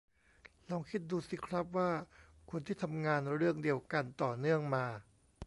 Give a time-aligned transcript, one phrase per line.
[0.69, 1.89] ลองคิดดูสิครับว่า
[2.51, 4.85] คนที่ทำงานเรื่องเดียวกันต่อเนื่องมา